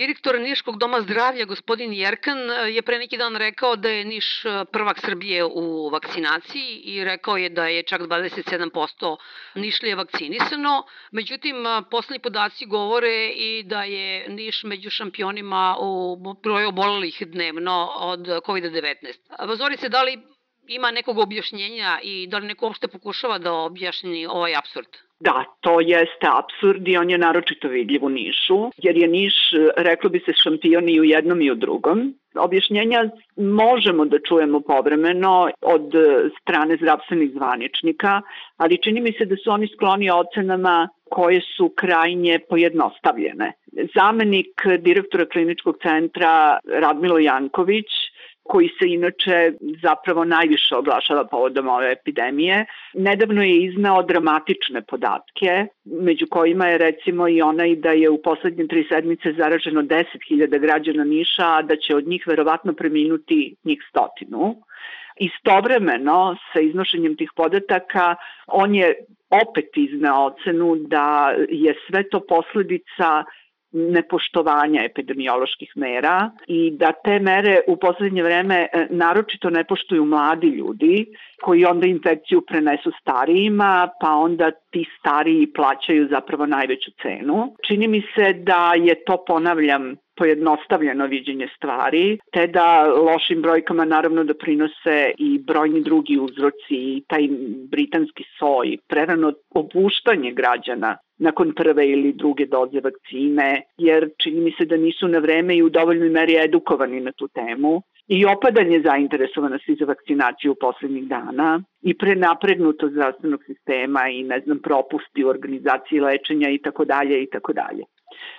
Direktor 0.00 0.38
Niškog 0.40 0.78
doma 0.80 1.02
zdravlja, 1.02 1.44
gospodin 1.44 1.92
Jerkan, 1.92 2.38
je 2.72 2.82
pre 2.82 2.98
neki 2.98 3.18
dan 3.20 3.34
rekao 3.36 3.76
da 3.76 3.88
je 3.88 4.04
Niš 4.04 4.28
prvak 4.72 5.00
Srbije 5.00 5.44
u 5.44 5.90
vakcinaciji 5.92 6.80
i 6.84 7.04
rekao 7.04 7.36
je 7.36 7.50
da 7.50 7.66
je 7.66 7.82
čak 7.82 8.00
27% 8.00 9.16
Nišlije 9.54 9.94
vakcinisano. 9.94 10.84
Međutim, 11.12 11.56
poslednji 11.90 12.22
podaci 12.22 12.66
govore 12.66 13.28
i 13.28 13.62
da 13.62 13.82
je 13.82 14.28
Niš 14.28 14.62
među 14.64 14.90
šampionima 14.90 15.76
u 15.80 16.16
broju 16.42 16.68
obolelih 16.68 17.22
dnevno 17.26 17.92
od 17.96 18.20
COVID-19. 18.20 19.18
Vazorice, 19.48 19.88
da 19.88 20.02
li 20.02 20.18
ima 20.70 20.90
nekog 20.90 21.18
objašnjenja 21.18 21.98
i 22.02 22.26
da 22.26 22.38
li 22.38 22.46
neko 22.46 22.66
uopšte 22.66 22.88
pokušava 22.88 23.38
da 23.38 23.52
objasni 23.52 24.26
ovaj 24.26 24.54
absurd? 24.56 24.88
Da, 25.20 25.44
to 25.60 25.80
jeste 25.80 26.28
absurd 26.40 26.88
i 26.88 26.96
on 26.96 27.10
je 27.10 27.18
naročito 27.18 27.68
vidljiv 27.68 28.04
u 28.04 28.08
Nišu, 28.08 28.70
jer 28.76 28.96
je 28.96 29.08
Niš, 29.08 29.34
reklo 29.76 30.10
bi 30.10 30.18
se, 30.18 30.32
šampion 30.42 30.88
i 30.88 31.00
u 31.00 31.04
jednom 31.04 31.42
i 31.42 31.50
u 31.50 31.54
drugom. 31.54 32.14
Objašnjenja 32.34 33.04
možemo 33.36 34.04
da 34.04 34.18
čujemo 34.28 34.60
povremeno 34.60 35.50
od 35.60 35.92
strane 36.40 36.76
zdravstvenih 36.76 37.30
zvaničnika, 37.34 38.22
ali 38.56 38.82
čini 38.82 39.00
mi 39.00 39.12
se 39.12 39.24
da 39.24 39.36
su 39.36 39.50
oni 39.50 39.68
skloni 39.74 40.10
ocenama 40.10 40.88
koje 41.10 41.40
su 41.56 41.72
krajnje 41.76 42.38
pojednostavljene. 42.48 43.52
Zamenik 43.94 44.62
direktora 44.78 45.26
kliničkog 45.26 45.76
centra 45.82 46.58
Radmilo 46.64 47.18
Janković 47.18 47.90
koji 48.42 48.68
se 48.68 48.88
inače 48.88 49.52
zapravo 49.82 50.24
najviše 50.24 50.76
oglašava 50.76 51.24
povodom 51.24 51.68
ove 51.68 51.92
epidemije. 51.92 52.66
Nedavno 52.94 53.42
je 53.42 53.64
iznao 53.64 54.02
dramatične 54.02 54.82
podatke, 54.82 55.66
među 55.84 56.26
kojima 56.30 56.66
je 56.66 56.78
recimo 56.78 57.28
i 57.28 57.42
onaj 57.42 57.76
da 57.76 57.90
je 57.90 58.10
u 58.10 58.22
poslednje 58.22 58.66
tri 58.66 58.86
sedmice 58.88 59.32
zaraženo 59.32 59.82
10.000 59.82 60.58
građana 60.58 61.04
Niša, 61.04 61.46
a 61.46 61.62
da 61.62 61.76
će 61.76 61.96
od 61.96 62.06
njih 62.06 62.26
verovatno 62.26 62.72
preminuti 62.72 63.54
njih 63.64 63.82
stotinu. 63.88 64.56
Istovremeno, 65.16 66.36
sa 66.52 66.60
iznošenjem 66.60 67.16
tih 67.16 67.30
podataka, 67.36 68.14
on 68.46 68.74
je 68.74 68.94
opet 69.30 69.76
iznao 69.76 70.26
ocenu 70.26 70.76
da 70.76 71.34
je 71.48 71.74
sve 71.86 72.08
to 72.08 72.20
posledica 72.28 73.24
nepoštovanja 73.72 74.84
epidemioloških 74.84 75.72
mera 75.74 76.30
i 76.46 76.70
da 76.70 76.92
te 77.04 77.18
mere 77.18 77.60
u 77.66 77.76
poslednje 77.76 78.22
vreme 78.22 78.68
e, 78.72 78.86
naročito 78.90 79.50
ne 79.50 79.64
poštuju 79.64 80.04
mladi 80.04 80.46
ljudi 80.46 81.06
koji 81.42 81.64
onda 81.64 81.86
infekciju 81.86 82.40
prenesu 82.40 82.90
starijima, 83.00 83.88
pa 84.00 84.14
onda 84.14 84.50
ti 84.70 84.84
stariji 84.98 85.52
plaćaju 85.52 86.08
zapravo 86.10 86.46
najveću 86.46 86.90
cenu. 87.02 87.56
Čini 87.66 87.88
mi 87.88 88.02
se 88.14 88.32
da 88.32 88.72
je 88.76 89.04
to, 89.04 89.24
ponavljam, 89.26 89.94
pojednostavljeno 90.16 91.06
viđenje 91.06 91.48
stvari, 91.56 92.18
te 92.32 92.46
da 92.46 92.86
lošim 92.86 93.42
brojkama 93.42 93.84
naravno 93.84 94.24
da 94.24 94.34
prinose 94.34 95.12
i 95.18 95.38
brojni 95.38 95.80
drugi 95.82 96.18
uzroci 96.18 96.76
i 96.96 97.02
taj 97.08 97.28
britanski 97.70 98.24
soj, 98.38 98.76
prerano 98.88 99.32
opuštanje 99.50 100.32
građana 100.32 100.96
nakon 101.20 101.52
prve 101.54 101.86
ili 101.88 102.12
druge 102.12 102.46
doze 102.46 102.80
vakcine, 102.80 103.62
jer 103.78 104.08
čini 104.22 104.40
mi 104.40 104.52
se 104.58 104.64
da 104.64 104.76
nisu 104.76 105.08
na 105.08 105.18
vreme 105.18 105.56
i 105.56 105.62
u 105.62 105.68
dovoljnoj 105.68 106.08
meri 106.08 106.36
edukovani 106.44 107.00
na 107.00 107.12
tu 107.12 107.28
temu 107.28 107.82
i 108.08 108.24
opadanje 108.26 108.80
zainteresovanosti 108.84 109.76
za 109.80 109.84
vakcinaciju 109.84 110.54
poslednjih 110.60 111.04
dana 111.08 111.62
i 111.82 111.98
prenapregnuto 111.98 112.88
zdravstvenog 112.88 113.44
sistema 113.46 114.08
i 114.08 114.22
ne 114.22 114.40
znam 114.40 114.58
propusti 114.58 115.24
u 115.24 115.28
organizaciji 115.28 116.00
lečenja 116.00 116.50
i 116.50 116.58
tako 116.58 116.84
dalje 116.84 117.22
i 117.22 117.30
tako 117.30 117.52
dalje. 117.52 117.84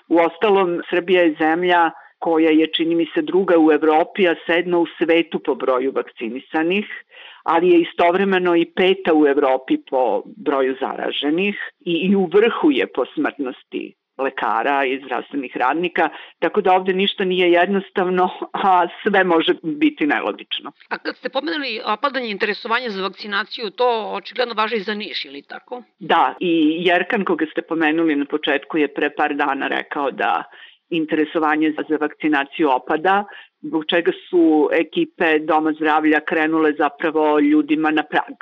U 0.09 0.18
ostalom, 0.18 0.82
Srbija 0.90 1.22
je 1.22 1.36
zemlja 1.40 1.92
koja 2.20 2.52
je, 2.52 2.68
čini 2.68 2.96
mi 2.96 3.06
se, 3.14 3.22
druga 3.22 3.56
u 3.59 3.72
Evropi, 3.72 4.28
a 4.28 4.36
sedma 4.46 4.78
u 4.78 4.86
svetu 4.98 5.40
po 5.40 5.56
broju 5.56 5.92
vakcinisanih, 5.96 6.86
ali 7.44 7.70
je 7.70 7.81
istovremeno 7.81 8.56
i 8.56 8.66
peta 8.66 9.14
u 9.14 9.28
Evropi 9.28 9.78
po 9.90 10.24
broju 10.25 10.75
zaraženih 10.79 11.56
i, 11.79 11.94
i 11.94 12.16
u 12.16 12.25
vrhu 12.25 12.72
je 12.72 12.88
po 12.88 13.06
smrtnosti 13.06 13.94
lekara 14.22 14.85
i 14.85 15.02
zdravstvenih 15.06 15.57
radnika, 15.57 16.09
tako 16.40 16.62
da 16.62 16.74
ovde 16.74 16.94
ništa 16.94 17.24
nije 17.24 17.52
jednostavno, 17.52 18.29
a 18.53 18.88
sve 19.03 19.24
može 19.24 19.53
biti 19.63 20.07
nelogično. 20.07 20.72
A 20.90 20.97
kad 20.97 21.18
ste 21.18 21.29
pomenuli 21.29 21.81
opadanje 21.85 22.29
interesovanja 22.29 22.90
za 22.90 23.02
vakcinaciju, 23.02 23.69
to 23.69 24.12
očigledno 24.13 24.53
važi 24.53 24.75
i 24.75 24.79
za 24.79 24.94
Niš, 24.94 25.25
ili 25.25 25.41
tako? 25.41 25.84
Da, 26.00 26.35
i 26.40 26.78
Jerkan 26.79 27.25
koga 27.25 27.46
ste 27.52 27.62
pomenuli 27.62 28.16
na 28.16 28.25
početku 28.25 28.78
je 28.78 28.94
pre 28.94 29.09
par 29.16 29.35
dana 29.35 29.68
rekao 29.68 30.12
da 30.12 30.44
interesovanje 30.91 31.74
za 31.90 31.97
vakcinaciju 31.97 32.69
opada, 32.69 33.24
zbog 33.62 33.85
čega 33.85 34.12
su 34.29 34.69
ekipe 34.72 35.40
Doma 35.40 35.74
zdravlja 35.74 36.19
krenule 36.19 36.74
zapravo 36.78 37.40
ljudima 37.40 37.91
na 37.91 38.03
prag 38.03 38.35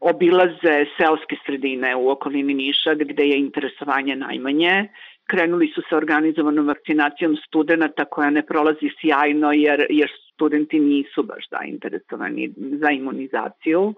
obilaze 0.00 0.86
seoske 0.96 1.36
sredine 1.46 1.96
u 1.96 2.10
okolini 2.10 2.54
Niša 2.54 2.94
gde 2.94 3.24
je 3.24 3.38
interesovanje 3.38 4.16
najmanje. 4.16 4.88
Krenuli 5.30 5.68
su 5.74 5.82
sa 5.90 5.96
organizovanom 5.96 6.66
vakcinacijom 6.66 7.36
studenta 7.46 8.04
koja 8.04 8.30
ne 8.30 8.46
prolazi 8.46 8.90
sjajno 9.00 9.52
jer, 9.52 9.86
jer 9.90 10.10
studenti 10.34 10.80
nisu 10.80 11.22
baš 11.22 11.44
zainteresovani 11.50 12.50
za 12.56 12.90
imunizaciju. 12.90 13.94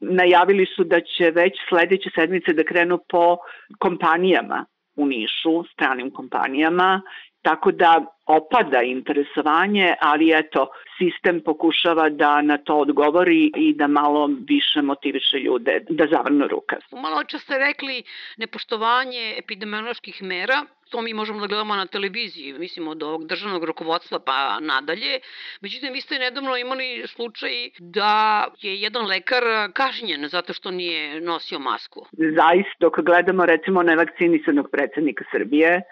Najavili 0.00 0.66
su 0.76 0.84
da 0.84 1.00
će 1.00 1.30
već 1.30 1.52
sledeće 1.68 2.10
sedmice 2.14 2.52
da 2.52 2.64
krenu 2.64 2.98
po 3.08 3.36
kompanijama 3.78 4.64
u 4.96 5.06
Nišu, 5.06 5.64
stranim 5.72 6.10
kompanijama 6.10 7.02
Tako 7.44 7.72
da 7.72 8.04
opada 8.26 8.82
interesovanje, 8.82 9.94
ali 10.00 10.32
eto, 10.32 10.68
sistem 10.98 11.40
pokušava 11.44 12.08
da 12.08 12.42
na 12.42 12.58
to 12.58 12.76
odgovori 12.76 13.52
i 13.56 13.74
da 13.74 13.86
malo 13.86 14.30
više 14.48 14.82
motiviše 14.82 15.38
ljude 15.38 15.80
da 15.88 16.06
zavrnu 16.06 16.48
rukav. 16.48 16.78
Malo 16.92 17.24
čas 17.24 17.42
ste 17.42 17.58
rekli 17.58 18.02
nepoštovanje 18.36 19.34
epidemioloških 19.38 20.22
mera, 20.22 20.64
to 20.90 21.02
mi 21.02 21.14
možemo 21.14 21.40
da 21.40 21.46
gledamo 21.46 21.76
na 21.76 21.86
televiziji, 21.86 22.52
mislim 22.52 22.88
od 22.88 23.02
ovog 23.02 23.26
državnog 23.26 23.64
rukovodstva 23.64 24.18
pa 24.18 24.60
nadalje. 24.60 25.20
Međutim, 25.60 25.92
vi 25.92 26.00
ste 26.00 26.18
nedavno 26.18 26.56
imali 26.56 27.02
slučaj 27.06 27.50
da 27.78 28.44
je 28.60 28.80
jedan 28.80 29.06
lekar 29.06 29.42
kažnjen 29.72 30.28
zato 30.28 30.52
što 30.52 30.70
nije 30.70 31.20
nosio 31.20 31.58
masku. 31.58 32.06
Zaista, 32.12 32.76
dok 32.80 33.00
gledamo 33.00 33.46
recimo 33.46 33.82
nevakcinisanog 33.82 34.68
predsednika 34.70 35.24
Srbije, 35.32 35.82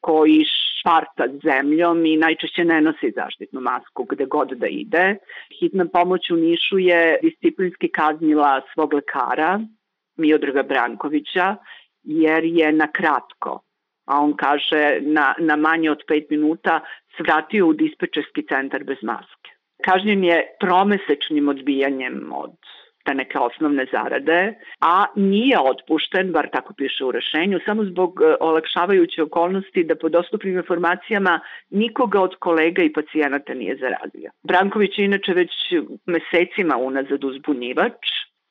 koji 0.00 0.44
šparta 0.80 1.24
zemljom 1.42 2.06
i 2.06 2.16
najčešće 2.16 2.64
ne 2.64 2.80
nosi 2.80 3.12
zaštitnu 3.16 3.60
masku 3.60 4.04
gde 4.04 4.24
god 4.24 4.48
da 4.48 4.66
ide. 4.66 5.16
Hitna 5.60 5.86
pomoć 5.92 6.30
u 6.30 6.36
Nišu 6.36 6.78
je 6.78 7.18
disciplinski 7.22 7.88
kaznila 7.88 8.60
svog 8.74 8.92
lekara, 8.92 9.60
Miodraga 10.16 10.62
Brankovića, 10.62 11.56
jer 12.02 12.44
je 12.44 12.72
na 12.72 12.86
kratko, 12.92 13.60
a 14.04 14.20
on 14.20 14.36
kaže 14.36 14.98
na, 15.00 15.34
na 15.38 15.56
manje 15.56 15.90
od 15.90 16.02
5 16.08 16.26
minuta, 16.30 16.80
svratio 17.16 17.66
u 17.66 17.72
dispečerski 17.72 18.42
centar 18.48 18.84
bez 18.84 18.98
maske. 19.02 19.50
Kažnjen 19.84 20.24
je 20.24 20.42
tromesečnim 20.60 21.48
odbijanjem 21.48 22.32
od 22.32 22.56
te 23.08 23.14
neke 23.14 23.38
osnovne 23.38 23.86
zarade, 23.92 24.54
a 24.80 25.04
nije 25.16 25.56
otpušten, 25.60 26.32
bar 26.32 26.48
tako 26.52 26.74
piše 26.74 27.04
u 27.04 27.12
rešenju, 27.12 27.60
samo 27.66 27.84
zbog 27.84 28.20
e, 28.22 28.34
olakšavajuće 28.40 29.22
okolnosti 29.22 29.84
da 29.84 29.94
po 29.96 30.08
dostupnim 30.08 30.56
informacijama 30.56 31.40
nikoga 31.70 32.20
od 32.20 32.36
kolega 32.38 32.82
i 32.82 32.92
pacijenata 32.92 33.54
nije 33.54 33.76
zarazio. 33.76 34.30
Branković 34.42 34.98
je 34.98 35.04
inače 35.04 35.32
već 35.32 35.52
mesecima 36.06 36.76
unazad 36.76 37.24
uzbunjivač, 37.24 38.00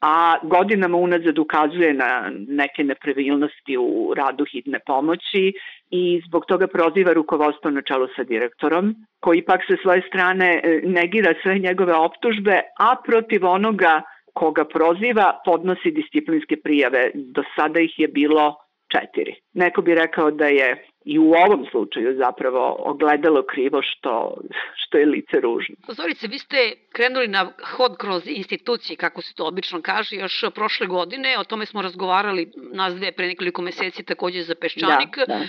a 0.01 0.35
godinama 0.43 0.97
unazad 0.97 1.37
ukazuje 1.39 1.93
na 1.93 2.31
neke 2.47 2.83
nepravilnosti 2.83 3.77
u 3.77 4.13
radu 4.17 4.45
hitne 4.51 4.79
pomoći 4.85 5.53
i 5.89 6.21
zbog 6.27 6.45
toga 6.45 6.67
proziva 6.67 7.13
rukovodstvo 7.13 7.71
na 7.71 7.81
čelu 7.81 8.07
sa 8.15 8.23
direktorom, 8.23 8.95
koji 9.19 9.41
pak 9.41 9.61
sa 9.67 9.75
svoje 9.81 10.01
strane 10.07 10.61
e, 10.63 10.81
negira 10.83 11.33
sve 11.41 11.59
njegove 11.59 11.93
optužbe, 11.93 12.61
a 12.79 12.95
protiv 13.05 13.45
onoga 13.45 14.01
koga 14.39 14.65
proziva 14.65 15.27
podnosi 15.45 15.91
disciplinske 15.91 16.57
prijave. 16.63 17.11
Do 17.13 17.43
sada 17.55 17.79
ih 17.79 17.99
je 17.99 18.07
bilo 18.07 18.55
četiri. 18.93 19.35
Neko 19.53 19.81
bi 19.81 19.95
rekao 19.95 20.31
da 20.31 20.47
je 20.47 20.86
i 21.07 21.19
u 21.19 21.31
ovom 21.31 21.65
slučaju 21.71 22.17
zapravo 22.17 22.75
ogledalo 22.79 23.43
krivo 23.43 23.81
što, 23.81 24.37
što 24.75 24.97
je 24.97 25.05
lice 25.05 25.39
ružno. 25.41 25.75
Zorice, 25.87 26.27
vi 26.27 26.39
ste 26.39 26.57
krenuli 26.91 27.27
na 27.27 27.51
hod 27.63 27.97
kroz 27.97 28.23
institucije, 28.25 28.97
kako 28.97 29.21
se 29.21 29.33
to 29.35 29.45
obično 29.47 29.81
kaže, 29.81 30.15
još 30.15 30.43
prošle 30.55 30.87
godine, 30.87 31.39
o 31.39 31.43
tome 31.43 31.65
smo 31.65 31.81
razgovarali 31.81 32.51
nas 32.73 32.95
dve 32.95 33.11
pre 33.11 33.27
nekoliko 33.27 33.61
meseci 33.61 34.03
takođe 34.03 34.41
za 34.41 34.55
Peščanik. 34.55 35.17
Da, 35.17 35.25
da. 35.25 35.39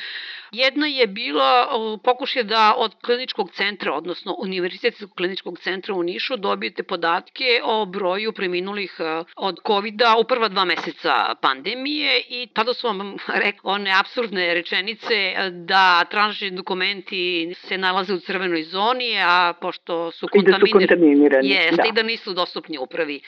Jedna 0.53 0.87
je 0.87 1.07
bila 1.07 1.69
pokušaj 2.05 2.43
da 2.43 2.75
od 2.77 2.95
kliničkog 3.05 3.51
centra, 3.51 3.93
odnosno 3.95 4.35
Univerzitetskog 4.39 5.11
kliničkog 5.17 5.59
centra 5.59 5.95
u 5.95 6.03
Nišu 6.03 6.37
dobijete 6.37 6.83
podatke 6.83 7.61
o 7.65 7.87
broju 7.87 8.33
preminulih 8.33 8.97
e, 8.99 9.25
od 9.37 9.57
covid 9.67 10.03
u 10.21 10.25
prva 10.25 10.49
dva 10.49 10.65
meseca 10.65 11.35
pandemije 11.41 12.23
i 12.29 12.49
tada 12.55 12.75
su 12.75 12.87
vam 12.87 13.17
rekli 13.45 13.61
one 13.63 13.93
absurdne 14.01 14.55
rečenice 14.55 15.35
da 15.51 16.05
traženi 16.11 16.57
dokumenti 16.57 17.55
se 17.55 17.79
nalaze 17.79 18.15
u 18.15 18.19
crvenoj 18.19 18.63
zoni, 18.63 19.19
a 19.27 19.53
pošto 19.61 20.11
su 20.11 20.27
I 20.35 20.43
da 20.43 20.53
su 20.53 20.67
kontaminirani. 20.73 21.49
Jeste, 21.49 21.77
da. 21.77 21.89
i 21.89 21.93
da 21.93 22.03
nisu 22.03 22.35
dostupni 22.35 22.79
upravi. 22.79 23.21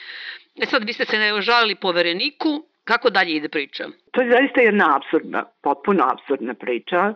E 0.61 0.65
sad, 0.65 0.83
vi 0.83 0.93
ste 0.93 1.05
se 1.05 1.17
ne 1.17 1.41
žalili 1.41 1.75
povereniku, 1.75 2.65
kako 2.83 3.09
dalje 3.09 3.31
ide 3.35 3.49
priča? 3.49 3.83
To 4.11 4.21
je 4.21 4.31
zaista 4.31 4.61
jedna 4.61 4.95
absurdna, 4.95 5.45
potpuno 5.61 6.03
absurdna 6.13 6.53
priča. 6.53 7.13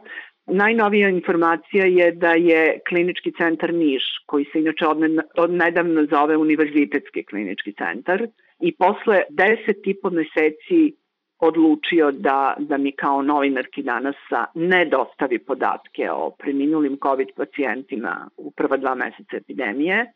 Najnovija 0.47 1.09
informacija 1.09 1.85
je 1.85 2.11
da 2.11 2.31
je 2.31 2.79
klinički 2.89 3.31
centar 3.37 3.73
Niš, 3.73 4.03
koji 4.25 4.45
se 4.45 4.59
inače 4.59 4.85
od, 4.87 4.97
od 5.37 5.51
nedavno 5.51 6.05
zove 6.11 6.37
Univerzitetski 6.37 7.23
klinički 7.23 7.73
centar, 7.73 8.27
i 8.59 8.75
posle 8.75 9.21
deset 9.29 9.87
i 9.87 9.93
po 10.01 10.09
meseci 10.09 10.95
odlučio 11.39 12.11
da, 12.11 12.55
da 12.59 12.77
mi 12.77 12.91
kao 12.91 13.21
novinarki 13.21 13.83
danasa 13.83 14.45
ne 14.53 14.85
dostavi 14.85 15.39
podatke 15.39 16.11
o 16.11 16.29
preminulim 16.29 16.97
COVID 17.03 17.27
pacijentima 17.35 18.29
u 18.37 18.51
prva 18.51 18.77
dva 18.77 18.95
meseca 18.95 19.37
epidemije 19.37 20.11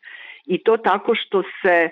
i 0.45 0.63
to 0.63 0.77
tako 0.77 1.15
što 1.15 1.43
se 1.43 1.89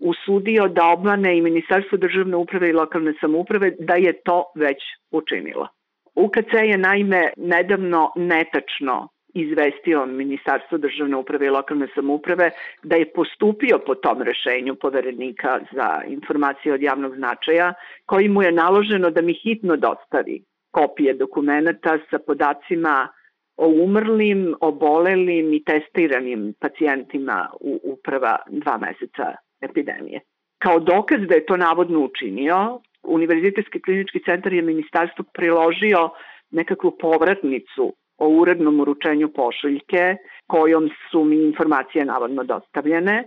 usudio 0.00 0.68
da 0.68 0.86
obmane 0.86 1.38
i 1.38 1.40
Ministarstvo 1.40 1.98
državne 1.98 2.36
uprave 2.36 2.68
i 2.68 2.72
lokalne 2.72 3.14
samouprave 3.20 3.70
da 3.78 3.94
je 3.94 4.12
to 4.12 4.44
već 4.54 4.78
učinilo. 5.10 5.68
UKC 6.14 6.52
je 6.64 6.78
naime 6.78 7.32
nedavno 7.36 8.12
netačno 8.16 9.08
izvestio 9.34 10.06
Ministarstvo 10.06 10.78
državne 10.78 11.16
uprave 11.16 11.46
i 11.46 11.50
lokalne 11.50 11.88
samouprave 11.94 12.50
da 12.82 12.96
je 12.96 13.12
postupio 13.12 13.78
po 13.86 13.94
tom 13.94 14.22
rešenju 14.22 14.74
poverenika 14.74 15.60
za 15.72 16.02
informacije 16.06 16.74
od 16.74 16.82
javnog 16.82 17.16
značaja, 17.16 17.74
koji 18.06 18.28
mu 18.28 18.42
je 18.42 18.52
naloženo 18.52 19.10
da 19.10 19.22
mi 19.22 19.34
hitno 19.34 19.76
dostavi 19.76 20.42
kopije 20.70 21.14
dokumenta 21.14 21.98
sa 22.10 22.18
podacima 22.18 23.08
o 23.56 23.66
umrlim, 23.84 24.54
obolelim 24.60 25.54
i 25.54 25.64
testiranim 25.64 26.54
pacijentima 26.60 27.50
u, 27.60 27.80
u 27.84 27.96
prva 28.04 28.38
dva 28.46 28.78
meseca 28.78 29.34
epidemije. 29.60 30.20
Kao 30.58 30.78
dokaz 30.80 31.20
da 31.28 31.34
je 31.34 31.46
to 31.46 31.56
navodno 31.56 32.00
učinio, 32.00 32.80
Univerzitetski 33.02 33.82
klinički 33.82 34.20
centar 34.24 34.52
je 34.52 34.62
ministarstvo 34.62 35.24
priložio 35.34 36.10
nekakvu 36.50 36.96
povratnicu 37.00 37.94
o 38.18 38.28
urednom 38.28 38.80
uručenju 38.80 39.28
pošiljke 39.28 40.16
kojom 40.46 40.90
su 41.10 41.24
mi 41.24 41.36
informacije 41.36 42.04
navodno 42.04 42.44
dostavljene. 42.44 43.24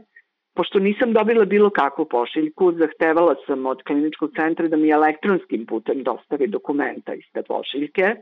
Pošto 0.56 0.80
nisam 0.80 1.14
dobila 1.14 1.46
bilo 1.46 1.70
kakvu 1.70 2.06
pošiljku, 2.06 2.72
zahtevala 2.72 3.36
sam 3.48 3.66
od 3.66 3.84
kliničkog 3.84 4.32
centra 4.36 4.68
da 4.68 4.78
mi 4.78 4.90
elektronskim 4.90 5.66
putem 5.66 6.04
dostavi 6.04 6.48
dokumenta 6.48 7.14
iz 7.14 7.24
te 7.34 7.44
pošiljke 7.44 8.16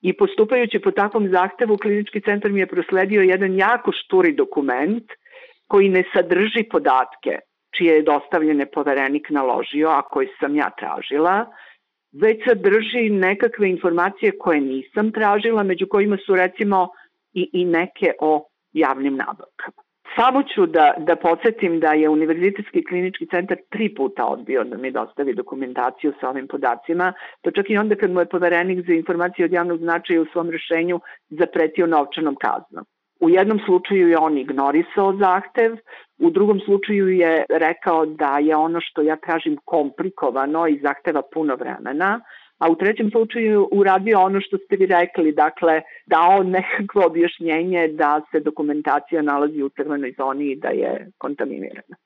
i 0.00 0.12
postupajući 0.12 0.78
po 0.78 0.90
takvom 0.90 1.28
zahtevu, 1.28 1.76
klinički 1.76 2.20
centar 2.20 2.50
mi 2.52 2.60
je 2.60 2.66
prosledio 2.66 3.22
jedan 3.22 3.56
jako 3.56 3.92
šturi 3.92 4.32
dokument 4.32 5.04
koji 5.66 5.88
ne 5.88 6.04
sadrži 6.14 6.62
podatke 6.70 7.38
čije 7.76 7.94
je 7.94 8.02
dostavljene 8.02 8.66
poverenik 8.66 9.30
naložio, 9.30 9.88
a 9.88 10.02
koje 10.02 10.28
sam 10.40 10.56
ja 10.56 10.70
tražila, 10.78 11.46
već 12.12 12.38
sadrži 12.48 13.10
nekakve 13.10 13.70
informacije 13.70 14.38
koje 14.38 14.60
nisam 14.60 15.12
tražila, 15.12 15.62
među 15.62 15.86
kojima 15.86 16.16
su 16.26 16.34
recimo 16.34 16.88
i, 17.32 17.50
i 17.52 17.64
neke 17.64 18.12
o 18.20 18.48
javnim 18.72 19.16
nabavkama. 19.16 19.82
Samo 20.16 20.42
ću 20.42 20.66
da, 20.66 20.94
da 20.98 21.16
podsjetim 21.16 21.80
da 21.80 21.92
je 21.92 22.08
Univerzitetski 22.08 22.84
klinički 22.84 23.26
centar 23.26 23.56
tri 23.70 23.94
puta 23.94 24.26
odbio 24.26 24.64
da 24.64 24.76
mi 24.76 24.90
dostavi 24.90 25.34
dokumentaciju 25.34 26.12
sa 26.20 26.28
ovim 26.28 26.48
podacima, 26.48 27.12
to 27.40 27.50
čak 27.50 27.70
i 27.70 27.76
onda 27.76 27.94
kad 27.94 28.10
mu 28.10 28.20
je 28.20 28.26
poverenik 28.26 28.86
za 28.86 28.92
informacije 28.92 29.44
od 29.44 29.52
javnog 29.52 29.78
značaja 29.78 30.22
u 30.22 30.26
svom 30.32 30.50
rešenju 30.50 31.00
zapretio 31.28 31.86
novčanom 31.86 32.36
kaznom. 32.36 32.84
U 33.20 33.30
jednom 33.30 33.60
slučaju 33.66 34.08
je 34.08 34.18
on 34.18 34.38
ignorisao 34.38 35.16
zahtev, 35.16 35.76
u 36.18 36.30
drugom 36.30 36.60
slučaju 36.60 37.08
je 37.08 37.44
rekao 37.48 38.06
da 38.06 38.38
je 38.38 38.56
ono 38.56 38.80
što 38.80 39.02
ja 39.02 39.16
tražim 39.16 39.58
komplikovano 39.64 40.68
i 40.68 40.80
zahteva 40.82 41.22
puno 41.34 41.56
vremena, 41.56 42.20
a 42.58 42.70
u 42.70 42.76
trećem 42.76 43.10
slučaju 43.10 43.68
uradio 43.72 44.20
ono 44.20 44.40
što 44.40 44.58
ste 44.58 44.76
vi 44.76 44.86
rekli, 44.86 45.32
dakle 45.32 45.82
dao 46.06 46.42
nekakvo 46.42 47.06
objašnjenje 47.06 47.88
da 47.88 48.20
se 48.30 48.40
dokumentacija 48.40 49.22
nalazi 49.22 49.62
u 49.62 49.68
crvenoj 49.68 50.14
zoni 50.18 50.44
i 50.44 50.56
da 50.56 50.68
je 50.68 51.10
kontaminirana. 51.18 51.96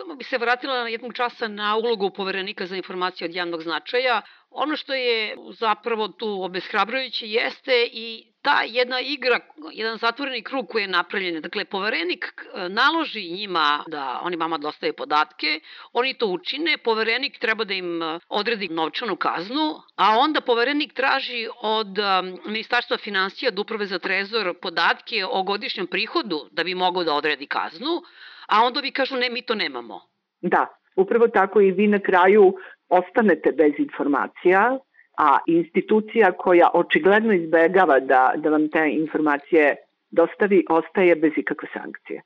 Samo 0.00 0.14
bi 0.14 0.24
se 0.24 0.38
vratila 0.38 0.88
jednog 0.88 1.14
časa 1.14 1.48
na 1.48 1.76
ulogu 1.76 2.10
poverenika 2.10 2.66
za 2.66 2.76
informacije 2.76 3.28
od 3.28 3.34
javnog 3.34 3.62
značaja. 3.62 4.22
Ono 4.50 4.76
što 4.76 4.94
je 4.94 5.36
zapravo 5.50 6.08
tu 6.08 6.42
obeshrabrujuće 6.42 7.26
jeste 7.28 7.88
i 7.92 8.26
ta 8.42 8.62
jedna 8.66 9.00
igra, 9.00 9.40
jedan 9.72 9.98
zatvoreni 9.98 10.42
krug 10.42 10.68
koji 10.68 10.82
je 10.82 10.88
napravljen. 10.88 11.40
Dakle, 11.42 11.64
poverenik 11.64 12.44
naloži 12.68 13.30
njima 13.30 13.84
da 13.86 14.20
oni 14.22 14.36
vama 14.36 14.58
dostave 14.58 14.92
podatke, 14.92 15.60
oni 15.92 16.14
to 16.14 16.26
učine, 16.26 16.78
poverenik 16.78 17.38
treba 17.38 17.64
da 17.64 17.74
im 17.74 18.02
e, 18.02 18.18
odredi 18.28 18.68
novčanu 18.68 19.16
kaznu, 19.16 19.82
a 19.96 20.18
onda 20.18 20.40
poverenik 20.40 20.92
traži 20.92 21.48
od 21.62 21.98
e, 21.98 22.02
Ministarstva 22.44 22.96
financija, 22.96 23.48
od 23.48 23.58
Uprave 23.58 23.86
za 23.86 23.98
trezor, 23.98 24.54
podatke 24.62 25.24
o 25.26 25.42
godišnjem 25.42 25.86
prihodu 25.86 26.48
da 26.50 26.64
bi 26.64 26.74
mogao 26.74 27.04
da 27.04 27.14
odredi 27.14 27.46
kaznu, 27.46 28.02
a 28.50 28.64
onda 28.66 28.80
vi 28.80 28.90
kažu 28.92 29.16
ne, 29.16 29.30
mi 29.30 29.42
to 29.42 29.54
nemamo. 29.54 30.00
Da, 30.40 30.66
upravo 30.96 31.28
tako 31.28 31.60
i 31.60 31.70
vi 31.70 31.86
na 31.86 31.98
kraju 31.98 32.54
ostanete 32.88 33.52
bez 33.52 33.72
informacija, 33.78 34.78
a 35.18 35.38
institucija 35.46 36.32
koja 36.32 36.70
očigledno 36.74 37.32
izbegava 37.32 38.00
da, 38.00 38.32
da 38.36 38.50
vam 38.50 38.68
te 38.68 38.90
informacije 38.90 39.76
dostavi, 40.10 40.64
ostaje 40.68 41.16
bez 41.16 41.32
ikakve 41.36 41.68
sankcije. 41.72 42.22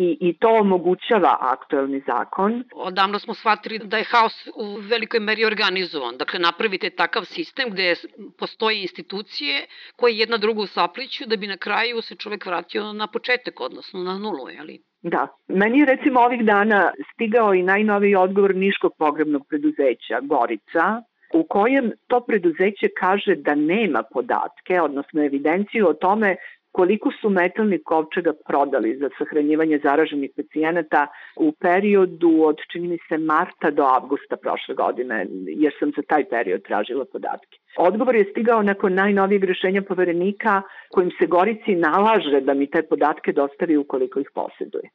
I, 0.00 0.16
I 0.20 0.32
to 0.32 0.48
omogućava 0.48 1.36
aktuelni 1.40 2.02
zakon. 2.06 2.64
Odavno 2.74 3.18
smo 3.18 3.34
shvatili 3.34 3.78
da 3.78 3.96
je 3.96 4.04
haos 4.04 4.46
u 4.46 4.76
velikoj 4.90 5.20
meri 5.20 5.44
organizovan. 5.44 6.16
Dakle, 6.16 6.38
napravite 6.38 6.90
takav 6.90 7.24
sistem 7.24 7.70
gde 7.70 7.94
postoje 8.38 8.82
institucije 8.82 9.66
koje 9.96 10.18
jedna 10.18 10.36
drugu 10.36 10.66
sapliću 10.66 11.26
da 11.26 11.36
bi 11.36 11.46
na 11.46 11.56
kraju 11.56 12.02
se 12.02 12.14
čovek 12.14 12.46
vratio 12.46 12.92
na 12.92 13.06
početak, 13.06 13.60
odnosno 13.60 14.00
na 14.00 14.18
nulu, 14.18 14.48
jeli? 14.48 14.82
Da. 15.02 15.26
Meni 15.48 15.78
je 15.78 15.86
recimo 15.86 16.20
ovih 16.20 16.44
dana 16.44 16.92
stigao 17.14 17.54
i 17.54 17.62
najnoviji 17.62 18.14
odgovor 18.14 18.54
Niškog 18.54 18.92
pogrebnog 18.98 19.46
preduzeća 19.48 20.20
Gorica, 20.22 21.02
u 21.34 21.44
kojem 21.44 21.92
to 22.06 22.20
preduzeće 22.20 22.88
kaže 22.98 23.34
da 23.34 23.54
nema 23.54 24.02
podatke, 24.02 24.80
odnosno 24.80 25.24
evidenciju 25.24 25.88
o 25.88 25.94
tome 25.94 26.36
koliko 26.80 27.10
su 27.20 27.28
metalnih 27.30 27.80
kovčega 27.84 28.32
prodali 28.48 28.96
za 29.00 29.08
sahranjivanje 29.18 29.78
zaraženih 29.84 30.30
pacijenata 30.36 31.06
u 31.36 31.52
periodu 31.52 32.30
od, 32.44 32.58
čini 32.72 32.88
mi 32.88 32.98
se, 33.08 33.18
marta 33.18 33.70
do 33.70 33.84
avgusta 33.96 34.36
prošle 34.36 34.74
godine, 34.74 35.26
jer 35.62 35.72
sam 35.78 35.92
za 35.96 36.02
taj 36.02 36.24
period 36.24 36.62
tražila 36.62 37.04
podatke. 37.12 37.58
Odgovor 37.76 38.14
je 38.16 38.30
stigao 38.30 38.62
nakon 38.62 38.94
najnovijeg 38.94 39.44
rešenja 39.44 39.82
poverenika 39.82 40.62
kojim 40.94 41.10
se 41.18 41.26
Gorici 41.26 41.74
nalaže 41.74 42.40
da 42.40 42.54
mi 42.54 42.70
te 42.70 42.82
podatke 42.82 43.32
dostavi 43.32 43.76
ukoliko 43.76 44.20
ih 44.20 44.30
posjeduje. 44.34 44.88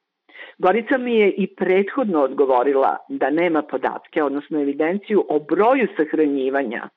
Gorica 0.58 0.98
mi 0.98 1.16
je 1.16 1.30
i 1.32 1.48
prethodno 1.56 2.22
odgovorila 2.22 2.98
da 3.10 3.30
nema 3.30 3.62
podatke, 3.62 4.24
odnosno 4.24 4.62
evidenciju 4.62 5.26
o 5.30 5.40
broju 5.40 5.88
sahranjivanja 5.98 6.90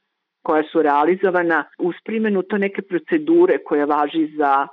koja 0.42 0.62
su 0.72 0.82
realizovana 0.82 1.64
uz 1.78 1.94
primjenu 2.04 2.42
to 2.42 2.58
neke 2.58 2.82
procedure 2.82 3.58
koja 3.58 3.84
važi 3.84 4.26
za 4.36 4.66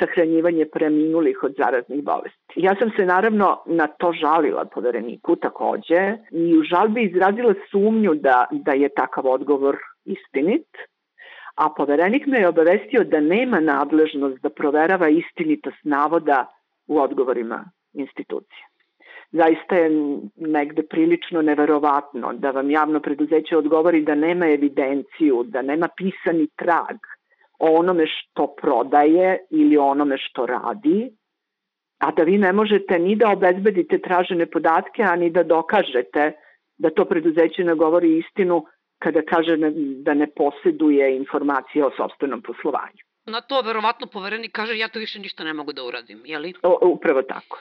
sahranjivanje 0.00 0.66
preminulih 0.72 1.42
od 1.42 1.54
zaraznih 1.58 2.04
bolesti. 2.04 2.54
Ja 2.56 2.74
sam 2.78 2.90
se 2.96 3.06
naravno 3.06 3.62
na 3.66 3.86
to 3.86 4.12
žalila 4.12 4.64
povereniku 4.64 5.36
takođe 5.36 6.16
i 6.30 6.58
u 6.58 6.62
žalbi 6.62 7.02
izrazila 7.02 7.54
sumnju 7.70 8.14
da, 8.14 8.46
da 8.52 8.72
je 8.72 8.88
takav 8.88 9.26
odgovor 9.26 9.76
istinit, 10.04 10.68
a 11.54 11.68
poverenik 11.76 12.26
me 12.26 12.38
je 12.38 12.48
obavestio 12.48 13.04
da 13.04 13.20
nema 13.20 13.60
nadležnost 13.60 14.42
da 14.42 14.50
proverava 14.50 15.08
istinitost 15.08 15.84
navoda 15.84 16.46
u 16.86 16.98
odgovorima 16.98 17.64
institucije. 17.92 18.66
Zaista 19.32 19.76
je 19.76 19.90
negde 20.36 20.82
prilično 20.82 21.42
neverovatno 21.42 22.32
da 22.32 22.50
vam 22.50 22.70
javno 22.70 23.00
preduzeće 23.00 23.56
odgovori 23.56 24.02
da 24.04 24.14
nema 24.14 24.46
evidenciju, 24.46 25.42
da 25.44 25.62
nema 25.62 25.88
pisani 25.96 26.48
trag 26.56 26.96
o 27.60 27.78
onome 27.78 28.06
što 28.06 28.54
prodaje 28.62 29.38
ili 29.50 29.76
onome 29.76 30.16
što 30.18 30.46
radi, 30.46 31.10
a 31.98 32.10
da 32.10 32.22
vi 32.22 32.38
ne 32.38 32.52
možete 32.52 32.98
ni 32.98 33.16
da 33.16 33.30
obezbedite 33.30 33.98
tražene 33.98 34.46
podatke, 34.46 35.02
a 35.02 35.16
ni 35.16 35.30
da 35.30 35.42
dokažete 35.42 36.32
da 36.78 36.90
to 36.90 37.04
preduzeće 37.04 37.64
ne 37.64 37.74
govori 37.74 38.18
istinu 38.18 38.66
kada 38.98 39.22
kaže 39.22 39.56
da 40.02 40.14
ne 40.14 40.26
posjeduje 40.36 41.16
informacije 41.16 41.84
o 41.84 41.90
sobstvenom 41.96 42.42
poslovanju. 42.42 43.02
Na 43.26 43.40
to 43.40 43.60
verovatno 43.62 44.06
poverenik 44.06 44.52
kaže 44.52 44.78
ja 44.78 44.88
to 44.88 44.98
više 44.98 45.18
ništa 45.18 45.44
ne 45.44 45.52
mogu 45.52 45.72
da 45.72 45.84
uradim, 45.84 46.22
je 46.24 46.38
li? 46.38 46.54
O, 46.62 46.78
upravo 46.82 47.22
tako. 47.22 47.60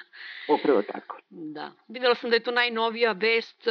upravo 0.56 0.82
tako. 0.82 1.18
Da. 1.30 1.70
Videla 1.88 2.14
sam 2.14 2.30
da 2.30 2.36
je 2.36 2.42
to 2.42 2.50
najnovija 2.50 3.12
vest 3.12 3.68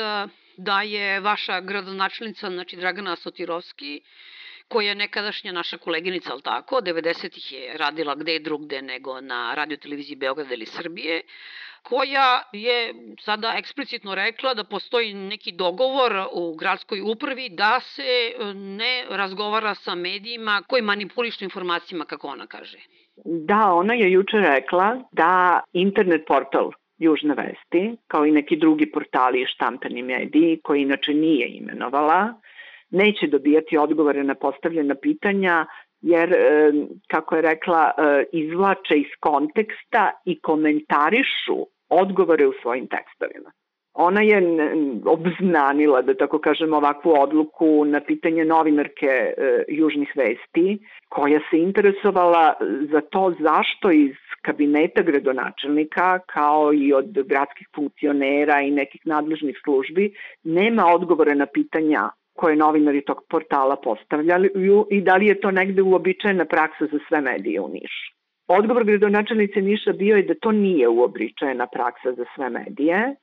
da 0.58 0.82
je 0.82 1.20
vaša 1.20 1.62
gradonačelnica, 1.62 2.50
znači 2.50 2.76
Dragana 2.76 3.16
Sotirovski, 3.16 4.02
koja 4.70 4.90
je 4.90 4.96
nekadašnja 4.96 5.52
naša 5.52 5.78
koleginica, 5.78 6.32
ali 6.32 6.42
tako, 6.42 6.76
90-ih 6.76 7.52
je 7.52 7.78
radila 7.78 8.16
gde 8.16 8.40
drugde 8.40 8.82
nego 8.82 9.22
na 9.22 9.54
radio 9.56 9.78
televiziji 9.78 10.16
Beograda 10.16 10.54
ili 10.54 10.66
Srbije, 10.66 11.22
koja 11.84 12.44
je 12.54 12.94
sada 13.20 13.54
eksplicitno 13.58 14.16
rekla 14.16 14.54
da 14.54 14.64
postoji 14.64 15.14
neki 15.14 15.52
dogovor 15.52 16.14
u 16.34 16.56
gradskoj 16.56 17.02
upravi 17.02 17.50
da 17.50 17.80
se 17.80 18.04
e, 18.04 18.54
ne 18.54 19.06
razgovara 19.10 19.76
sa 19.76 19.96
medijima 19.96 20.62
koji 20.68 20.82
manipulišu 20.82 21.44
informacijama, 21.44 22.06
kako 22.06 22.28
ona 22.28 22.48
kaže. 22.48 22.78
Da, 23.26 23.72
ona 23.74 23.94
je 23.94 24.12
juče 24.12 24.38
rekla 24.38 24.98
da 25.12 25.60
internet 25.74 26.22
portal 26.28 26.72
Južne 26.98 27.36
vesti, 27.36 27.98
kao 28.08 28.26
i 28.26 28.32
neki 28.32 28.56
drugi 28.58 28.92
portali 28.92 29.42
i 29.42 29.46
štampani 29.46 30.04
mediji, 30.04 30.60
koji 30.64 30.82
inače 30.82 31.14
nije 31.14 31.48
imenovala, 31.48 32.34
neće 32.90 33.28
dobijati 33.28 33.78
odgovore 33.78 34.24
na 34.24 34.36
postavljena 34.36 34.96
pitanja, 34.96 35.66
jer, 36.02 36.34
e, 36.34 36.72
kako 37.08 37.36
je 37.36 37.42
rekla, 37.42 37.92
e, 37.98 38.24
izvlače 38.32 38.96
iz 38.96 39.12
konteksta 39.20 40.12
i 40.26 40.40
komentarišu 40.42 41.58
odgovore 41.90 42.48
u 42.48 42.54
svojim 42.62 42.88
tekstovima. 42.88 43.52
Ona 43.94 44.22
je 44.22 44.42
obznanila, 45.06 46.02
da 46.02 46.14
tako 46.14 46.40
kažem, 46.40 46.74
ovakvu 46.74 47.14
odluku 47.22 47.86
na 47.86 48.02
pitanje 48.02 48.46
novinarke 48.46 49.08
e, 49.08 49.34
Južnih 49.68 50.14
vesti, 50.16 50.78
koja 51.10 51.40
se 51.50 51.58
interesovala 51.58 52.54
za 52.92 53.02
to 53.02 53.34
zašto 53.40 53.92
iz 53.92 54.16
kabineta 54.42 55.02
gradonačelnika, 55.02 56.20
kao 56.20 56.74
i 56.74 56.94
od 56.94 57.12
gradskih 57.12 57.68
funkcionera 57.76 58.62
i 58.62 58.72
nekih 58.72 59.02
nadležnih 59.06 59.60
službi, 59.64 60.14
nema 60.44 60.86
odgovore 60.96 61.36
na 61.36 61.46
pitanja 61.46 62.10
koje 62.40 62.56
novinari 62.56 63.02
tog 63.02 63.24
portala 63.30 63.76
postavljaju 63.84 64.86
i 64.90 65.02
da 65.02 65.16
li 65.16 65.26
je 65.28 65.42
to 65.42 65.52
negde 65.52 65.82
uobičajena 65.82 66.46
praksa 66.46 66.86
za 66.92 67.00
sve 67.08 67.22
medije 67.22 67.62
u 67.62 67.68
Nišu. 67.68 68.06
Odgovor 68.48 68.84
gradonačelnice 68.84 69.62
Niša 69.62 69.94
bio 69.94 70.16
je 70.18 70.24
da 70.24 70.36
to 70.42 70.52
nije 70.52 70.88
uobičajena 70.88 71.68
praksa 71.68 72.14
za 72.14 72.26
sve 72.36 72.50
medije, 72.50 73.16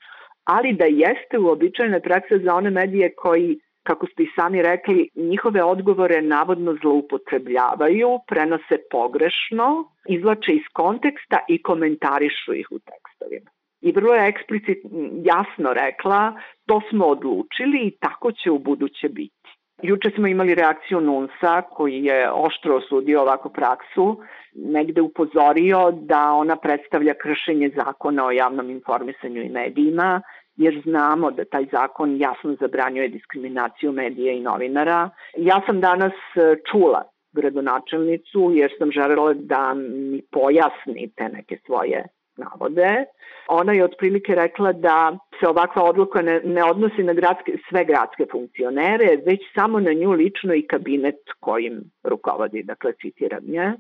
ali 0.44 0.72
da 0.72 0.84
jeste 0.84 1.38
uobičajena 1.38 2.00
praksa 2.00 2.38
za 2.44 2.54
one 2.54 2.70
medije 2.70 3.14
koji, 3.16 3.58
kako 3.82 4.06
ste 4.06 4.22
i 4.22 4.32
sami 4.36 4.62
rekli, 4.62 5.08
njihove 5.14 5.62
odgovore 5.62 6.22
navodno 6.22 6.76
zloupotrebljavaju, 6.82 8.08
prenose 8.28 8.76
pogrešno, 8.90 9.68
izlače 10.08 10.52
iz 10.52 10.66
konteksta 10.72 11.38
i 11.48 11.62
komentarišu 11.62 12.54
ih 12.54 12.68
u 12.70 12.78
tekstovima. 12.78 13.55
I 13.80 13.92
vrlo 13.92 14.14
je 14.14 14.28
eksplicit 14.28 14.78
jasno 15.24 15.72
rekla, 15.72 16.32
to 16.66 16.80
smo 16.90 17.06
odlučili 17.06 17.78
i 17.86 17.96
tako 18.00 18.32
će 18.32 18.50
u 18.50 18.58
buduće 18.58 19.08
biti. 19.08 19.36
Juče 19.82 20.10
smo 20.14 20.26
imali 20.26 20.54
reakciju 20.54 21.00
NUNSA 21.00 21.62
koji 21.62 22.04
je 22.04 22.30
oštro 22.32 22.76
osudio 22.76 23.20
ovakvu 23.20 23.50
praksu, 23.50 24.20
negde 24.54 25.00
upozorio 25.00 25.90
da 25.92 26.32
ona 26.32 26.56
predstavlja 26.56 27.14
kršenje 27.14 27.70
zakona 27.76 28.26
o 28.26 28.30
javnom 28.30 28.70
informisanju 28.70 29.42
i 29.42 29.48
medijima, 29.48 30.22
jer 30.56 30.82
znamo 30.84 31.30
da 31.30 31.44
taj 31.44 31.66
zakon 31.72 32.16
jasno 32.16 32.56
zabranjuje 32.60 33.08
diskriminaciju 33.08 33.92
medija 33.92 34.32
i 34.32 34.40
novinara. 34.40 35.10
Ja 35.36 35.62
sam 35.66 35.80
danas 35.80 36.12
e, 36.12 36.56
čula 36.70 37.02
gradonačelnicu 37.32 38.50
jer 38.54 38.72
sam 38.78 38.90
želela 38.90 39.34
da 39.34 39.74
mi 39.74 40.22
pojasni 40.32 41.12
te 41.16 41.28
neke 41.28 41.58
svoje 41.66 42.04
navode. 42.36 43.04
Ona 43.48 43.72
je 43.72 43.84
otprilike 43.84 44.34
rekla 44.34 44.72
da 44.72 45.18
se 45.40 45.48
ovakva 45.48 45.82
odluka 45.82 46.22
ne, 46.22 46.40
ne 46.44 46.64
odnosi 46.64 47.02
na 47.02 47.12
gradske, 47.12 47.52
sve 47.68 47.84
gradske 47.84 48.26
funkcionere, 48.32 49.16
već 49.26 49.40
samo 49.54 49.80
na 49.80 49.92
nju 49.92 50.12
lično 50.12 50.54
i 50.54 50.66
kabinet 50.66 51.20
kojim 51.40 51.90
rukovodi, 52.04 52.62
dakle 52.62 52.92
citiram 52.92 53.44
nje. 53.48 53.72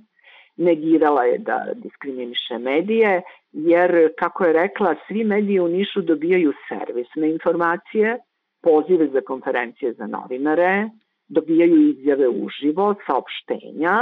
Negirala 0.56 1.24
je 1.24 1.38
da 1.38 1.66
diskriminiše 1.74 2.58
medije, 2.58 3.22
jer, 3.52 4.12
kako 4.18 4.44
je 4.44 4.52
rekla, 4.52 4.94
svi 5.08 5.24
mediji 5.24 5.60
u 5.60 5.68
Nišu 5.68 6.02
dobijaju 6.02 6.52
servisne 6.68 7.30
informacije, 7.30 8.18
pozive 8.62 9.06
za 9.06 9.20
konferencije 9.20 9.92
za 9.92 10.06
novinare, 10.06 10.88
dobijaju 11.28 11.88
izjave 11.90 12.28
uživo, 12.28 12.94
saopštenja, 13.06 13.96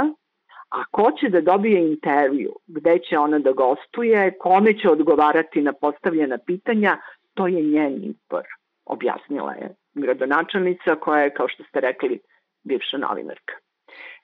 a 0.75 0.83
ko 0.91 1.11
će 1.19 1.29
da 1.29 1.41
dobije 1.41 1.79
intervju, 1.91 2.51
gde 2.67 2.99
će 3.09 3.17
ona 3.17 3.39
da 3.39 3.51
gostuje, 3.51 4.37
kome 4.39 4.73
će 4.79 4.89
odgovarati 4.89 5.61
na 5.61 5.73
postavljena 5.73 6.37
pitanja, 6.45 6.97
to 7.33 7.47
je 7.47 7.61
njen 7.61 7.95
izbor, 7.95 8.45
objasnila 8.85 9.53
je 9.53 9.75
gradonačelnica 9.93 10.95
koja 10.95 11.21
je, 11.23 11.33
kao 11.33 11.47
što 11.47 11.63
ste 11.63 11.79
rekli, 11.79 12.19
bivša 12.63 12.97
novinarka. 12.97 13.53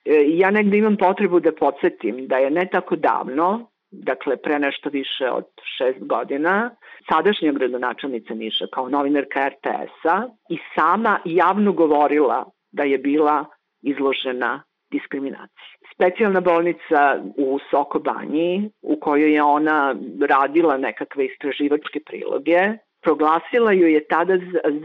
E, 0.04 0.24
ja 0.28 0.50
negde 0.50 0.78
imam 0.78 0.96
potrebu 0.96 1.40
da 1.40 1.52
podsjetim 1.52 2.26
da 2.26 2.36
je 2.36 2.50
ne 2.50 2.68
tako 2.72 2.96
davno, 2.96 3.70
dakle 3.90 4.36
pre 4.36 4.58
nešto 4.58 4.90
više 4.90 5.30
od 5.30 5.44
šest 5.76 5.98
godina, 6.00 6.70
sadašnja 7.10 7.52
gradonačelnica 7.52 8.34
Niša 8.34 8.66
kao 8.72 8.88
novinarka 8.88 9.48
RTS-a 9.48 10.28
i 10.50 10.58
sama 10.74 11.20
javno 11.24 11.72
govorila 11.72 12.44
da 12.72 12.82
je 12.82 12.98
bila 12.98 13.44
izložena 13.82 14.62
diskriminaciji. 14.90 15.81
Specijalna 15.94 16.40
bolnica 16.40 17.22
u 17.36 17.58
Sokobanji, 17.70 18.70
u 18.82 18.96
kojoj 19.00 19.34
je 19.34 19.42
ona 19.42 19.96
radila 20.28 20.76
nekakve 20.76 21.26
istraživačke 21.26 22.00
priloge, 22.06 22.60
proglasila 23.02 23.72
ju 23.72 23.86
je 23.88 24.04
tada 24.04 24.36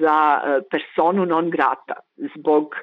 za 0.02 0.18
e, 0.38 0.62
personu 0.72 1.26
non 1.26 1.50
grata 1.50 1.96
zbog 2.36 2.76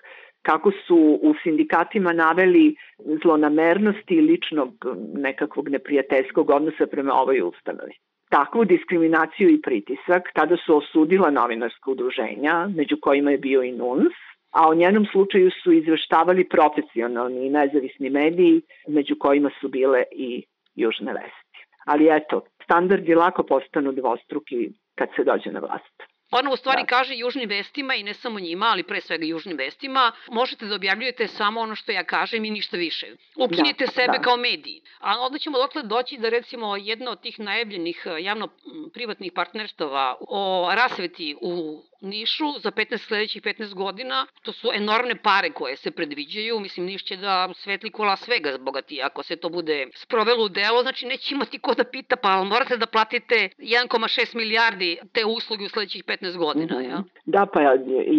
kako 0.42 0.70
su 0.86 1.18
u 1.22 1.34
sindikatima 1.42 2.12
naveli 2.12 2.76
zlonamernosti 3.22 4.14
i 4.14 4.20
ličnog 4.20 4.70
nekakvog 5.14 5.68
neprijateljskog 5.68 6.50
odnosa 6.50 6.86
prema 6.86 7.12
ovoj 7.14 7.40
ustanovi. 7.40 7.92
Takvu 8.30 8.64
diskriminaciju 8.64 9.48
i 9.50 9.62
pritisak 9.62 10.22
tada 10.34 10.56
su 10.66 10.76
osudila 10.76 11.30
novinarska 11.30 11.90
udruženja, 11.90 12.68
među 12.76 12.96
kojima 13.00 13.30
je 13.30 13.38
bio 13.38 13.62
i 13.62 13.72
NUNS, 13.72 14.16
a 14.54 14.68
o 14.68 14.74
njenom 14.74 15.06
slučaju 15.12 15.50
su 15.62 15.72
izveštavali 15.72 16.48
profesionalni 16.48 17.46
i 17.46 17.50
nezavisni 17.50 18.10
mediji, 18.10 18.62
među 18.88 19.14
kojima 19.18 19.50
su 19.60 19.68
bile 19.68 20.02
i 20.12 20.44
južne 20.74 21.12
vesti. 21.12 21.58
Ali 21.86 22.16
eto, 22.16 22.40
standardi 22.64 23.14
lako 23.14 23.42
postanu 23.42 23.92
dvostruki 23.92 24.70
kad 24.94 25.08
se 25.16 25.24
dođe 25.24 25.50
na 25.52 25.60
vlast. 25.60 26.14
Ona 26.30 26.50
u 26.50 26.56
stvari 26.56 26.82
da. 26.82 26.86
kaže 26.86 27.14
južnim 27.16 27.48
vestima 27.48 27.94
i 27.94 28.02
ne 28.02 28.14
samo 28.14 28.40
njima, 28.40 28.66
ali 28.66 28.82
pre 28.82 29.00
svega 29.00 29.24
južnim 29.24 29.56
vestima, 29.56 30.12
možete 30.30 30.66
da 30.66 30.74
objavljujete 30.74 31.26
samo 31.26 31.60
ono 31.60 31.74
što 31.74 31.92
ja 31.92 32.04
kažem 32.04 32.44
i 32.44 32.50
ništa 32.50 32.76
više. 32.76 33.06
Ukinite 33.36 33.84
da, 33.84 33.90
sebe 33.90 34.18
da. 34.18 34.22
kao 34.22 34.36
mediji. 34.36 34.82
A 35.00 35.20
onda 35.20 35.38
ćemo 35.38 35.58
dotle 35.58 35.82
doći 35.82 36.18
da 36.18 36.28
recimo 36.28 36.76
jedna 36.76 37.10
od 37.10 37.20
tih 37.20 37.40
najavljenih 37.40 38.06
javno-privatnih 38.20 39.32
partnerstava 39.32 40.16
o 40.20 40.70
rasveti 40.74 41.36
u 41.40 41.82
Nišu 42.04 42.44
za 42.62 42.70
15 42.70 42.98
sledećih 43.08 43.42
15 43.42 43.74
godina. 43.74 44.26
To 44.42 44.52
su 44.52 44.68
enormne 44.74 45.14
pare 45.22 45.50
koje 45.50 45.76
se 45.76 45.90
predviđaju. 45.90 46.60
Mislim, 46.60 46.86
Niš 46.86 47.04
će 47.04 47.16
da 47.16 47.48
svetli 47.54 47.90
ko 47.90 48.04
Las 48.04 48.28
Vegas 48.28 48.60
bogati 48.60 49.02
ako 49.02 49.22
se 49.22 49.36
to 49.36 49.48
bude 49.48 49.86
sprovelo 49.94 50.44
u 50.44 50.48
delo. 50.48 50.82
Znači, 50.82 51.06
neće 51.06 51.34
imati 51.34 51.58
ko 51.58 51.74
da 51.74 51.84
pita, 51.84 52.16
pa 52.16 52.44
morate 52.44 52.76
da 52.76 52.86
platite 52.86 53.34
1,6 53.58 54.36
milijardi 54.36 54.98
te 55.12 55.24
usluge 55.24 55.64
u 55.64 55.68
sledećih 55.68 56.04
15 56.04 56.36
godina. 56.36 56.80
Ja? 56.80 57.02
Da, 57.26 57.46
pa 57.52 57.60
ja, 57.60 57.72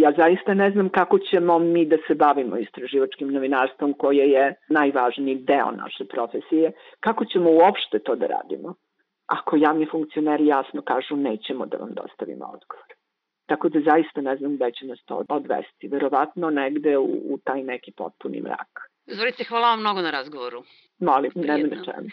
ja 0.03 0.11
zaista 0.17 0.53
ne 0.53 0.71
znam 0.71 0.89
kako 0.89 1.19
ćemo 1.19 1.59
mi 1.59 1.85
da 1.85 1.97
se 2.07 2.15
bavimo 2.15 2.57
istraživačkim 2.57 3.33
novinarstvom 3.33 3.93
koje 3.93 4.29
je 4.31 4.55
najvažniji 4.69 5.35
deo 5.35 5.71
naše 5.71 6.05
profesije. 6.05 6.71
Kako 6.99 7.25
ćemo 7.25 7.49
uopšte 7.51 7.99
to 7.99 8.15
da 8.15 8.27
radimo? 8.27 8.73
Ako 9.27 9.55
javni 9.55 9.85
funkcioneri 9.91 10.45
jasno 10.45 10.81
kažu 10.81 11.15
nećemo 11.15 11.65
da 11.65 11.77
vam 11.77 11.93
dostavimo 11.93 12.45
odgovor. 12.45 12.94
Tako 13.45 13.69
da 13.69 13.79
zaista 13.79 14.21
ne 14.21 14.35
znam 14.37 14.55
gde 14.55 14.71
će 14.71 14.85
nas 14.85 14.99
to 15.05 15.23
odvesti. 15.29 15.87
Verovatno 15.87 16.49
negde 16.49 16.97
u, 16.97 17.21
u 17.33 17.37
taj 17.43 17.63
neki 17.63 17.91
potpuni 17.91 18.41
mrak. 18.41 18.89
Zorice, 19.05 19.43
hvala 19.43 19.69
vam 19.69 19.79
mnogo 19.79 20.01
na 20.01 20.11
razgovoru. 20.11 20.63
Molim, 20.99 21.31
nema 21.35 21.75
na 21.75 21.83
čemu. 21.85 22.09